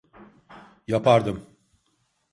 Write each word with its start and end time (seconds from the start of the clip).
Yapardım. 0.87 1.45